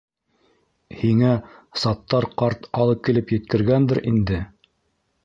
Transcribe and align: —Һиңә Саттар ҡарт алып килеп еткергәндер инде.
—Һиңә 1.01 1.33
Саттар 1.81 2.27
ҡарт 2.43 2.65
алып 2.85 3.05
килеп 3.11 3.35
еткергәндер 3.37 4.03
инде. 4.15 4.41